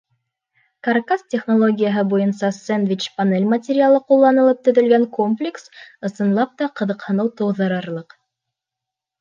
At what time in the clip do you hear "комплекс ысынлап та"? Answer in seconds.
5.19-6.71